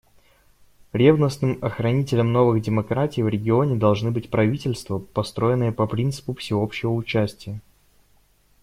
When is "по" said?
5.71-5.85